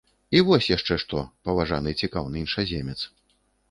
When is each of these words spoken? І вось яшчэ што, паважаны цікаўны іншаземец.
І 0.37 0.39
вось 0.47 0.69
яшчэ 0.71 0.97
што, 1.03 1.21
паважаны 1.51 1.97
цікаўны 2.03 2.35
іншаземец. 2.45 3.01